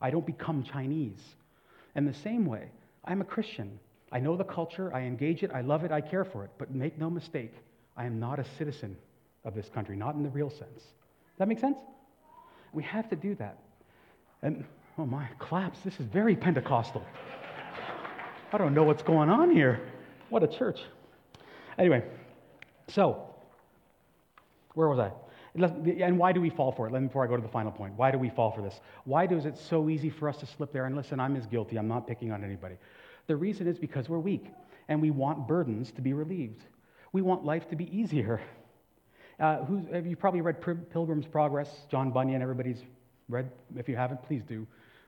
[0.00, 1.20] I don't become Chinese.
[1.96, 2.68] In the same way,
[3.04, 3.78] I'm a Christian.
[4.12, 6.50] I know the culture, I engage it, I love it, I care for it.
[6.58, 7.52] But make no mistake,
[7.96, 8.96] I am not a citizen
[9.44, 10.82] of this country, not in the real sense.
[11.38, 11.78] That makes sense?
[12.72, 13.58] We have to do that.
[14.42, 14.64] And
[14.98, 17.04] oh my, claps, this is very Pentecostal.
[18.52, 19.80] I don't know what's going on here.
[20.30, 20.80] What a church.
[21.78, 22.04] Anyway,
[22.88, 23.34] so,
[24.74, 25.10] where was I?
[25.54, 26.92] And why do we fall for it?
[26.92, 28.80] Before I go to the final point, why do we fall for this?
[29.04, 30.86] Why is it so easy for us to slip there?
[30.86, 31.76] And listen, I'm as guilty.
[31.76, 32.76] I'm not picking on anybody.
[33.28, 34.46] The reason is because we're weak
[34.88, 36.62] and we want burdens to be relieved.
[37.12, 38.40] We want life to be easier.
[39.38, 40.60] Uh, have you probably read
[40.90, 41.68] Pilgrim's Progress?
[41.90, 42.82] John Bunyan, everybody's
[43.28, 43.50] read.
[43.76, 44.66] If you haven't, please do.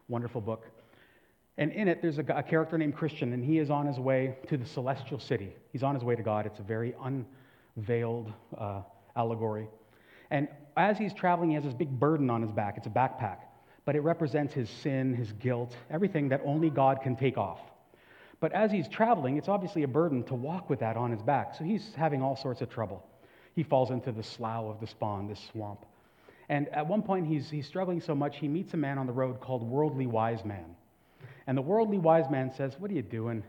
[0.08, 0.64] Wonderful book.
[1.58, 4.36] And in it, there's a, a, character named Christian, and he is on his way
[4.48, 5.54] to the celestial city.
[5.72, 6.44] He's on his way to God.
[6.44, 6.94] It's a very
[7.76, 8.82] unveiled uh,
[9.14, 9.68] allegory.
[10.30, 12.76] And as he's traveling, he has this big burden on his back.
[12.76, 13.38] It's a backpack,
[13.86, 17.60] but it represents his sin, his guilt, everything that only God can take off.
[18.38, 21.54] But as he's traveling, it's obviously a burden to walk with that on his back.
[21.54, 23.02] So he's having all sorts of trouble.
[23.54, 25.86] He falls into the slough of despond, this swamp.
[26.50, 29.12] And at one point, he's, he's struggling so much, he meets a man on the
[29.12, 30.76] road called Worldly Wise Man.
[31.46, 33.42] And the worldly wise man says, What are you doing?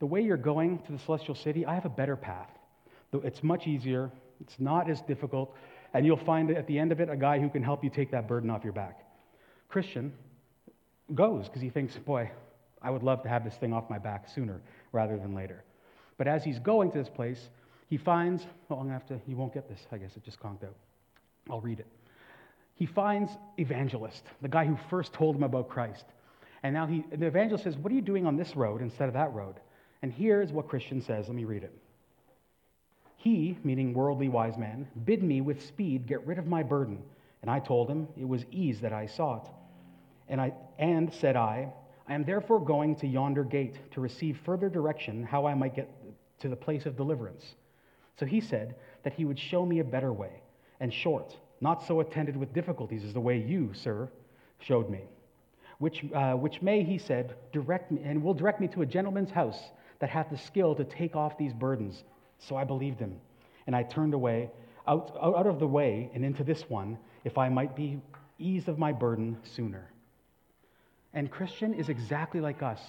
[0.00, 2.50] The way you're going to the celestial city, I have a better path.
[3.12, 5.54] It's much easier, it's not as difficult,
[5.94, 8.10] and you'll find at the end of it a guy who can help you take
[8.10, 9.04] that burden off your back.
[9.68, 10.12] Christian
[11.14, 12.30] goes because he thinks, Boy,
[12.82, 14.60] I would love to have this thing off my back sooner
[14.92, 15.64] rather than later.
[16.16, 17.48] But as he's going to this place,
[17.88, 20.40] he finds, well, I'm to have to, you won't get this, I guess it just
[20.40, 20.74] conked out.
[21.50, 21.86] I'll read it.
[22.74, 26.04] He finds Evangelist, the guy who first told him about Christ.
[26.62, 29.14] And now he, the evangelist says, What are you doing on this road instead of
[29.14, 29.56] that road?
[30.02, 31.28] And here's what Christian says.
[31.28, 31.72] Let me read it.
[33.16, 37.02] He, meaning worldly wise man, bid me with speed get rid of my burden.
[37.42, 39.50] And I told him it was ease that I sought.
[40.28, 41.72] And, I, and said I,
[42.08, 45.90] I am therefore going to yonder gate to receive further direction how I might get
[46.40, 47.44] to the place of deliverance.
[48.18, 50.42] So he said, that he would show me a better way,
[50.80, 54.08] and short, not so attended with difficulties as the way you, sir,
[54.60, 55.00] showed me.
[55.78, 59.30] Which, uh, which may, he said, direct me, and will direct me to a gentleman's
[59.30, 59.58] house
[60.00, 62.02] that hath the skill to take off these burdens.
[62.38, 63.16] So I believed him,
[63.66, 64.50] and I turned away,
[64.86, 68.00] out, out of the way, and into this one, if I might be
[68.38, 69.88] eased of my burden sooner.
[71.14, 72.80] And Christian is exactly like us.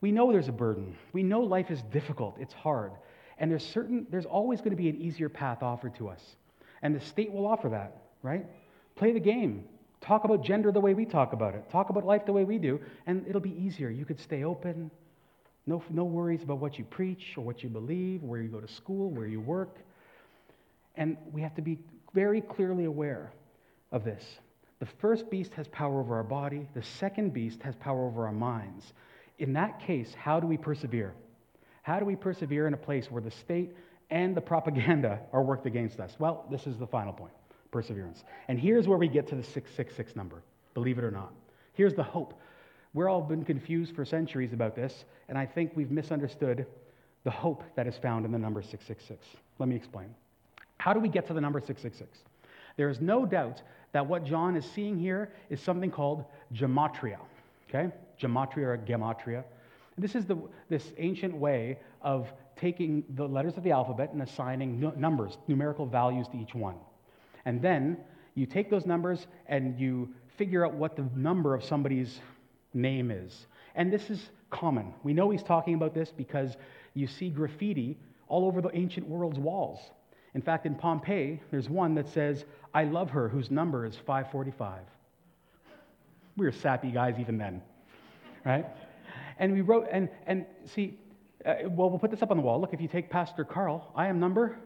[0.00, 0.96] We know there's a burden.
[1.12, 2.92] We know life is difficult, it's hard.
[3.38, 6.22] And there's certain there's always going to be an easier path offered to us.
[6.82, 8.46] And the state will offer that, right?
[8.94, 9.64] Play the game.
[10.00, 11.68] Talk about gender the way we talk about it.
[11.70, 13.90] Talk about life the way we do, and it'll be easier.
[13.90, 14.90] You could stay open.
[15.66, 18.72] No, no worries about what you preach or what you believe, where you go to
[18.72, 19.78] school, where you work.
[20.96, 21.78] And we have to be
[22.14, 23.32] very clearly aware
[23.90, 24.24] of this.
[24.78, 28.32] The first beast has power over our body, the second beast has power over our
[28.32, 28.92] minds.
[29.38, 31.14] In that case, how do we persevere?
[31.82, 33.74] How do we persevere in a place where the state
[34.10, 36.14] and the propaganda are worked against us?
[36.18, 37.32] Well, this is the final point
[37.76, 38.24] perseverance.
[38.48, 41.30] And here's where we get to the 666 number, believe it or not.
[41.74, 42.32] Here's the hope.
[42.94, 46.64] We're all been confused for centuries about this, and I think we've misunderstood
[47.24, 49.22] the hope that is found in the number 666.
[49.58, 50.06] Let me explain.
[50.78, 52.24] How do we get to the number 666?
[52.78, 53.60] There is no doubt
[53.92, 57.18] that what John is seeing here is something called gematria.
[57.68, 57.92] Okay?
[58.18, 59.44] Gematria or gematria.
[59.98, 60.38] This is the,
[60.70, 66.26] this ancient way of taking the letters of the alphabet and assigning numbers, numerical values
[66.28, 66.76] to each one.
[67.46, 67.96] And then
[68.34, 72.20] you take those numbers and you figure out what the number of somebody's
[72.74, 73.46] name is.
[73.74, 74.92] And this is common.
[75.02, 76.56] We know he's talking about this because
[76.92, 79.80] you see graffiti all over the ancient world's walls.
[80.34, 84.80] In fact, in Pompeii, there's one that says, I love her, whose number is 545.
[86.36, 87.62] We were sappy guys even then,
[88.44, 88.66] right?
[89.38, 90.98] And we wrote, and, and see,
[91.46, 92.60] uh, well, we'll put this up on the wall.
[92.60, 94.58] Look, if you take Pastor Carl, I am number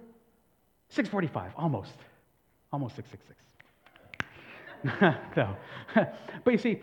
[0.88, 1.92] 645, almost.
[2.72, 3.40] Almost 666.
[5.36, 5.56] no.
[6.44, 6.80] but you see,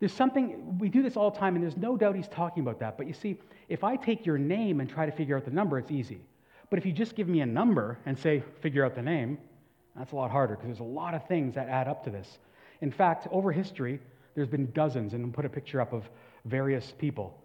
[0.00, 2.78] there's something, we do this all the time, and there's no doubt he's talking about
[2.80, 2.96] that.
[2.96, 5.78] But you see, if I take your name and try to figure out the number,
[5.78, 6.20] it's easy.
[6.70, 9.38] But if you just give me a number and say, figure out the name,
[9.96, 12.38] that's a lot harder because there's a lot of things that add up to this.
[12.80, 14.00] In fact, over history,
[14.34, 16.08] there's been dozens, and put a picture up of
[16.44, 17.36] various people.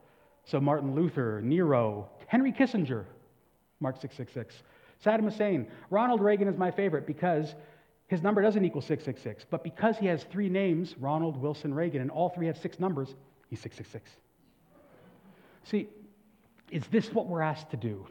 [0.45, 3.05] So Martin Luther, Nero, Henry Kissinger,
[3.79, 4.61] Mark 666,
[5.03, 5.67] Saddam Hussein.
[5.89, 7.55] Ronald Reagan is my favorite because
[8.07, 12.11] his number doesn't equal 666, but because he has three names, Ronald, Wilson, Reagan, and
[12.11, 13.15] all three have six numbers,
[13.49, 14.09] he's 666.
[15.63, 15.89] See,
[16.69, 18.05] is this what we're asked to do?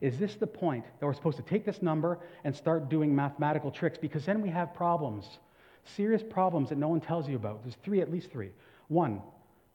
[0.00, 3.70] Is this the point that we're supposed to take this number and start doing mathematical
[3.70, 3.98] tricks?
[3.98, 5.38] Because then we have problems,
[5.84, 7.62] serious problems that no one tells you about.
[7.62, 8.50] There's three, at least three.
[8.88, 9.22] One,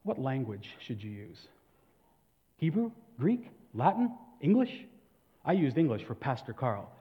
[0.03, 1.47] what language should you use?
[2.57, 4.85] Hebrew, Greek, Latin, English?
[5.45, 6.91] I used English for Pastor Carl.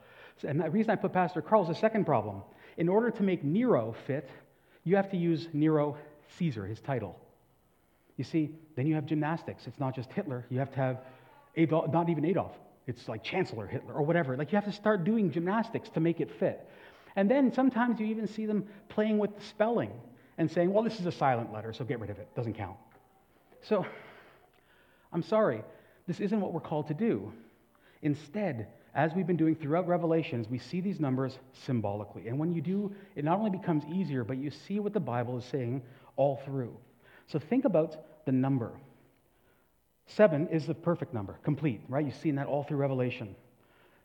[0.44, 2.42] And the reason I put Pastor Carl is the second problem.
[2.76, 4.28] In order to make Nero fit,
[4.84, 5.96] you have to use Nero
[6.38, 7.18] Caesar, his title.
[8.16, 9.66] You see, then you have gymnastics.
[9.66, 10.44] It's not just Hitler.
[10.50, 10.98] You have to have
[11.56, 12.52] Adolf, not even Adolf,
[12.86, 14.36] it's like Chancellor Hitler or whatever.
[14.36, 16.68] Like you have to start doing gymnastics to make it fit.
[17.16, 19.90] And then sometimes you even see them playing with the spelling
[20.38, 22.28] and saying, well, this is a silent letter, so get rid of it.
[22.36, 22.76] Doesn't count.
[23.62, 23.86] So,
[25.12, 25.62] I'm sorry,
[26.06, 27.32] this isn't what we're called to do.
[28.02, 32.28] Instead, as we've been doing throughout Revelations, we see these numbers symbolically.
[32.28, 35.36] And when you do, it not only becomes easier, but you see what the Bible
[35.36, 35.82] is saying
[36.16, 36.74] all through.
[37.26, 38.72] So think about the number.
[40.06, 42.06] Seven is the perfect number, complete, right?
[42.06, 43.36] You've seen that all through Revelation.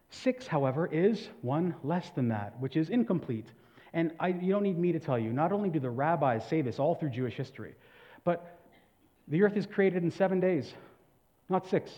[0.10, 3.47] Six, however, is one less than that, which is incomplete.
[3.93, 6.62] And I, you don't need me to tell you, not only do the rabbis say
[6.62, 7.75] this all through Jewish history,
[8.25, 8.60] but
[9.30, 10.73] the earth is created in seven days,
[11.47, 11.91] not six.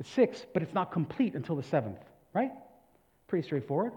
[0.00, 2.00] It's six, but it's not complete until the seventh,
[2.32, 2.52] right?
[3.28, 3.92] Pretty straightforward.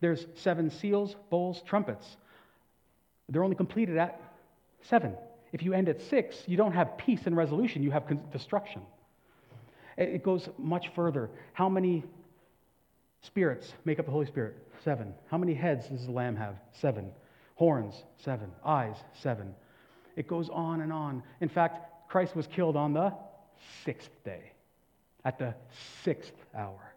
[0.00, 2.16] There's seven seals, bowls, trumpets.
[3.28, 4.20] They're only completed at
[4.82, 5.14] seven.
[5.52, 8.82] If you end at six, you don't have peace and resolution, you have destruction.
[9.96, 11.30] It goes much further.
[11.52, 12.02] How many
[13.22, 14.56] spirits make up the Holy Spirit?
[14.82, 15.14] Seven.
[15.30, 16.56] How many heads does the Lamb have?
[16.72, 17.10] Seven.
[17.54, 18.02] Horns?
[18.16, 18.50] Seven.
[18.64, 18.96] Eyes?
[19.22, 19.54] Seven.
[20.16, 21.22] It goes on and on.
[21.40, 23.12] In fact, Christ was killed on the
[23.84, 24.52] sixth day,
[25.24, 25.54] at the
[26.02, 26.94] sixth hour.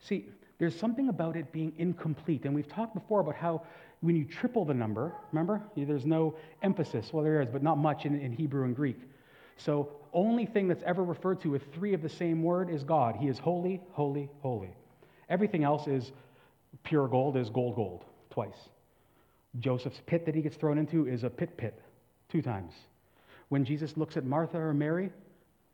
[0.00, 0.26] See,
[0.58, 2.44] there's something about it being incomplete.
[2.44, 3.62] And we've talked before about how
[4.00, 7.12] when you triple the number, remember, there's no emphasis.
[7.12, 8.98] Well, there is, but not much in, in Hebrew and Greek.
[9.56, 13.16] So, only thing that's ever referred to with three of the same word is God.
[13.16, 14.70] He is holy, holy, holy.
[15.28, 16.12] Everything else is
[16.82, 18.68] pure gold, is gold, gold, twice.
[19.60, 21.80] Joseph's pit that he gets thrown into is a pit, pit,
[22.28, 22.72] two times.
[23.50, 25.10] When Jesus looks at Martha or Mary,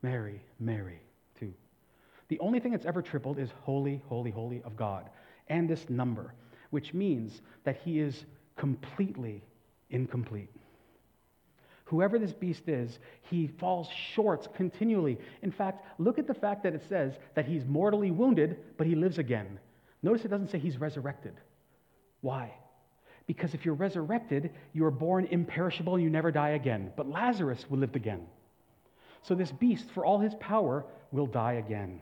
[0.01, 1.01] Mary, Mary.
[2.29, 5.09] The only thing that's ever tripled is holy, holy, holy of God.
[5.49, 6.33] and this number,
[6.71, 8.25] which means that he is
[8.57, 9.43] completely
[9.89, 10.49] incomplete.
[11.85, 12.99] Whoever this beast is,
[13.29, 15.17] he falls short continually.
[15.41, 18.95] In fact, look at the fact that it says that he's mortally wounded, but he
[18.95, 19.57] lives again.
[20.03, 21.35] Notice it doesn't say he's resurrected.
[22.19, 22.51] Why?
[23.25, 26.91] Because if you're resurrected, you are born imperishable and you never die again.
[26.97, 28.27] But Lazarus will live again.
[29.23, 32.01] So this beast, for all his power, will die again.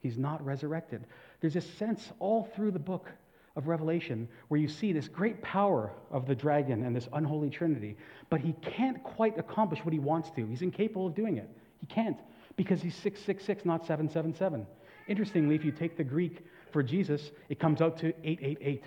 [0.00, 1.06] He's not resurrected.
[1.40, 3.10] There's a sense all through the book
[3.56, 7.96] of Revelation where you see this great power of the dragon and this unholy trinity,
[8.30, 10.46] but he can't quite accomplish what he wants to.
[10.46, 11.50] He's incapable of doing it.
[11.80, 12.18] He can't
[12.56, 14.66] because he's 666, not 777.
[15.08, 18.84] Interestingly, if you take the Greek for Jesus, it comes out to 888.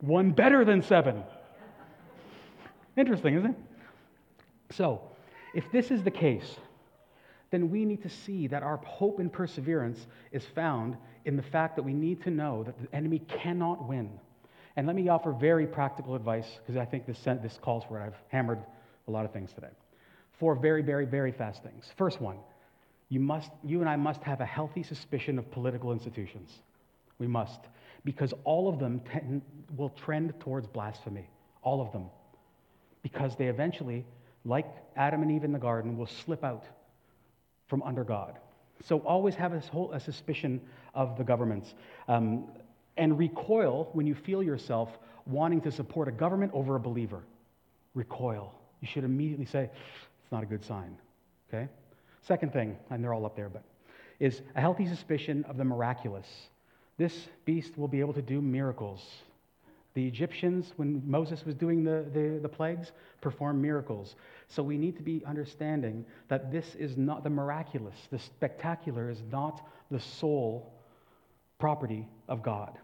[0.00, 1.22] One better than seven.
[2.96, 3.56] Interesting, isn't it?
[4.70, 5.02] So,
[5.54, 6.56] if this is the case,
[7.54, 11.76] then we need to see that our hope and perseverance is found in the fact
[11.76, 14.10] that we need to know that the enemy cannot win.
[14.74, 18.06] And let me offer very practical advice because I think this, this calls for it.
[18.06, 18.58] I've hammered
[19.06, 19.68] a lot of things today.
[20.40, 21.84] Four very, very, very fast things.
[21.96, 22.38] First one,
[23.08, 26.50] you, must, you and I must have a healthy suspicion of political institutions.
[27.20, 27.60] We must,
[28.04, 29.42] because all of them tend,
[29.76, 31.28] will trend towards blasphemy.
[31.62, 32.06] All of them.
[33.04, 34.04] Because they eventually,
[34.44, 36.64] like Adam and Eve in the garden, will slip out
[37.66, 38.38] from under God.
[38.84, 40.60] So always have a, whole, a suspicion
[40.94, 41.74] of the governments.
[42.08, 42.44] Um,
[42.96, 44.90] and recoil when you feel yourself
[45.26, 47.22] wanting to support a government over a believer.
[47.94, 48.52] Recoil.
[48.80, 49.70] You should immediately say,
[50.22, 50.96] it's not a good sign.
[51.48, 51.68] Okay?
[52.22, 53.62] Second thing, and they're all up there, but
[54.20, 56.26] is a healthy suspicion of the miraculous.
[56.96, 59.04] This beast will be able to do miracles.
[59.94, 62.90] The Egyptians, when Moses was doing the, the, the, plagues,
[63.20, 64.16] performed miracles.
[64.48, 69.22] So we need to be understanding that this is not the miraculous, the spectacular is
[69.30, 70.72] not the sole
[71.58, 72.76] property of God.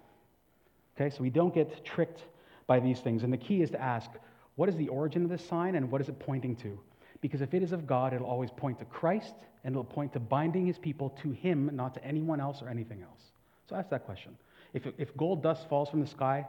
[0.97, 2.23] Okay, so we don't get tricked
[2.69, 3.25] by these things.
[3.25, 4.09] And the key is to ask,
[4.55, 6.79] what is the origin of this sign and what is it pointing to?
[7.21, 9.35] Because if it is of God, it'll always point to Christ
[9.65, 13.03] and it'll point to binding his people to him, not to anyone else or anything
[13.03, 13.21] else.
[13.69, 14.37] So ask that question.
[14.73, 16.47] If, if gold dust falls from the sky,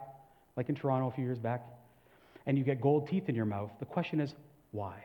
[0.56, 1.62] like in Toronto a few years back,
[2.46, 4.34] and you get gold teeth in your mouth, the question is,
[4.70, 5.04] why?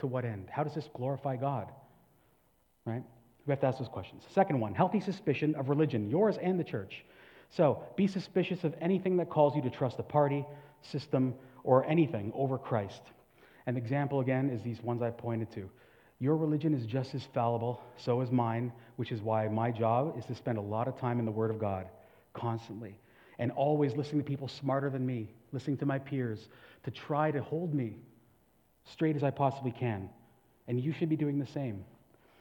[0.00, 0.48] To what end?
[0.50, 1.70] How does this glorify God?
[2.84, 3.02] Right?
[3.46, 4.24] We have to ask those questions.
[4.34, 7.04] Second one, healthy suspicion of religion, yours and the church.
[7.50, 10.44] So be suspicious of anything that calls you to trust a party,
[10.82, 13.02] system, or anything over Christ.
[13.66, 15.70] An example, again, is these ones I've pointed to.
[16.18, 20.24] Your religion is just as fallible, so is mine, which is why my job is
[20.26, 21.86] to spend a lot of time in the Word of God
[22.32, 22.96] constantly
[23.38, 26.48] and always listening to people smarter than me, listening to my peers
[26.84, 27.96] to try to hold me
[28.84, 30.08] straight as I possibly can.
[30.68, 31.84] And you should be doing the same.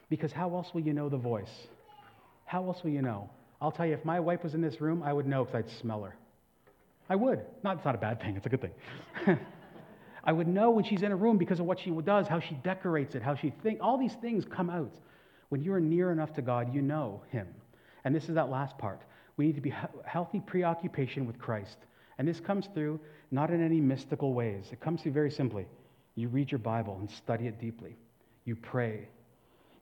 [0.10, 1.68] Because how else will you know the voice?
[2.46, 3.30] How else will you know?
[3.62, 5.80] I'll tell you, if my wife was in this room, I would know because I'd
[5.80, 6.16] smell her.
[7.10, 7.42] I would.
[7.64, 9.38] Not, it's not a bad thing, it's a good thing.
[10.24, 12.56] I would know when she's in a room because of what she does, how she
[12.64, 13.80] decorates it, how she thinks.
[13.82, 14.94] All these things come out.
[15.50, 17.48] When you are near enough to God, you know Him.
[18.04, 19.02] And this is that last part.
[19.38, 19.74] We need to be
[20.06, 21.78] healthy preoccupation with Christ.
[22.18, 23.00] And this comes through
[23.32, 24.70] not in any mystical ways.
[24.72, 25.66] It comes through very simply.
[26.16, 27.98] You read your Bible and study it deeply.
[28.46, 29.10] You pray.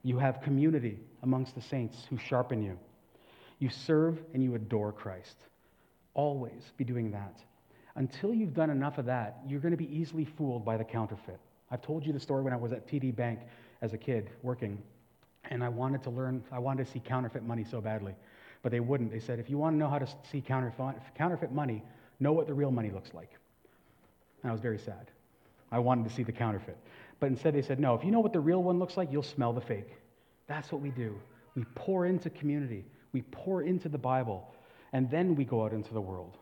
[0.01, 2.77] You have community amongst the saints who sharpen you.
[3.59, 5.37] You serve and you adore Christ.
[6.15, 7.39] Always be doing that.
[7.95, 11.39] Until you've done enough of that, you're going to be easily fooled by the counterfeit.
[11.69, 13.39] I've told you the story when I was at TD Bank
[13.81, 14.81] as a kid working,
[15.49, 18.15] and I wanted to learn, I wanted to see counterfeit money so badly.
[18.63, 19.11] But they wouldn't.
[19.11, 21.83] They said, if you want to know how to see counterfeit, money,
[22.19, 23.29] know what the real money looks like.
[24.41, 25.11] And I was very sad.
[25.71, 26.77] I wanted to see the counterfeit.
[27.19, 29.21] But instead, they said, no, if you know what the real one looks like, you'll
[29.21, 29.89] smell the fake.
[30.47, 31.15] That's what we do.
[31.55, 34.53] We pour into community, we pour into the Bible,
[34.91, 36.37] and then we go out into the world,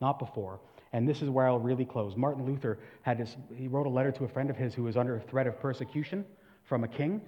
[0.00, 0.60] not before.
[0.92, 2.16] And this is where I'll really close.
[2.16, 4.96] Martin Luther had his, he wrote a letter to a friend of his who was
[4.96, 6.24] under threat of persecution
[6.64, 7.20] from a king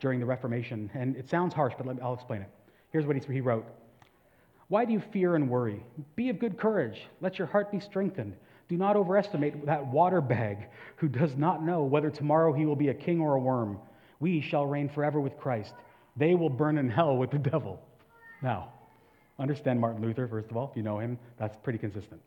[0.00, 0.90] during the Reformation.
[0.94, 2.50] And it sounds harsh, but me, I'll explain it.
[2.90, 3.66] Here's what he wrote
[4.68, 5.82] Why do you fear and worry?
[6.16, 7.00] Be of good courage.
[7.20, 8.34] Let your heart be strengthened.
[8.68, 12.88] Do not overestimate that water bag who does not know whether tomorrow he will be
[12.88, 13.78] a king or a worm.
[14.20, 15.72] We shall reign forever with Christ.
[16.16, 17.80] They will burn in hell with the devil.
[18.42, 18.72] Now,
[19.38, 20.68] understand Martin Luther, first of all.
[20.70, 22.20] If you know him, that's pretty consistent.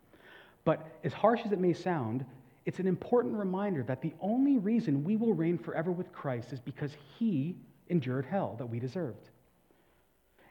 [0.64, 2.26] But as harsh as it may sound,
[2.66, 6.60] it's an important reminder that the only reason we will reign forever with Christ is
[6.60, 7.56] because he
[7.90, 9.30] endured hell that we deserved.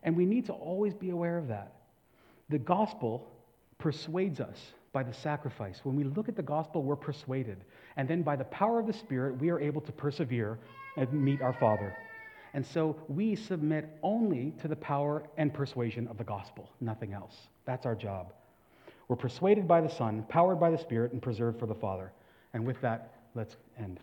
[0.02, 1.74] And we need to always be aware of that.
[2.48, 3.30] The gospel
[3.78, 4.58] persuades us
[4.92, 5.80] by the sacrifice.
[5.84, 7.58] When we look at the gospel, we're persuaded.
[7.96, 10.58] And then by the power of the Spirit, we are able to persevere
[10.96, 11.96] and meet our Father.
[12.54, 17.36] And so we submit only to the power and persuasion of the gospel, nothing else.
[17.64, 18.32] That's our job.
[19.06, 22.12] We're persuaded by the Son, powered by the Spirit, and preserved for the Father.
[22.52, 24.00] And with that, let's end.